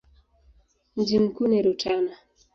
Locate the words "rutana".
1.61-2.11